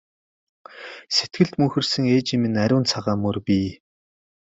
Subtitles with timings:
[1.15, 3.67] Сэтгэлд мөнхөрсөн ээжийн минь ариун цагаан мөр бий!